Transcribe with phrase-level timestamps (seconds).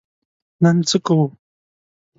[0.63, 1.25] نن څه کوو؟